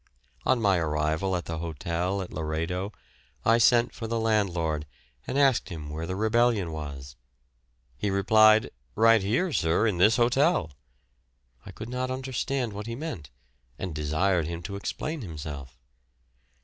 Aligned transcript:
On 0.47 0.59
my 0.59 0.77
arrival 0.79 1.35
at 1.35 1.45
the 1.45 1.59
hotel 1.59 2.23
at 2.23 2.33
Laredo, 2.33 2.91
I 3.45 3.59
sent 3.59 3.93
for 3.93 4.07
the 4.07 4.19
landlord 4.19 4.87
and 5.27 5.37
asked 5.37 5.69
him 5.69 5.91
where 5.91 6.07
the 6.07 6.15
rebellion 6.15 6.71
was. 6.71 7.15
He 7.99 8.09
replied, 8.09 8.71
"Right 8.95 9.21
here, 9.21 9.53
sir, 9.53 9.85
in 9.85 9.99
this 9.99 10.15
hotel." 10.15 10.71
I 11.67 11.69
could 11.71 11.89
not 11.89 12.09
understand 12.09 12.73
what 12.73 12.87
he 12.87 12.95
meant, 12.95 13.29
and 13.77 13.93
desired 13.93 14.47
him 14.47 14.63
to 14.63 14.75
explain 14.75 15.21
himself. 15.21 15.77